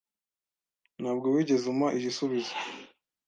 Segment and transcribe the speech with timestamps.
[1.01, 2.53] Ntabwo wigeze umpa igisubizo